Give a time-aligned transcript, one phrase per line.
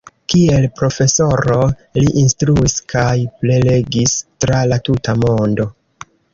[0.33, 1.57] Kiel profesoro
[1.99, 3.13] li instruis kaj
[3.45, 5.73] prelegis tra la tuta mondo.